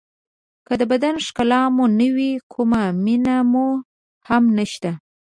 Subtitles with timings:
[0.67, 2.71] که د بدن ښکلا مو نه وي کوم
[3.03, 3.67] مېن مو
[4.27, 4.91] هم نشته.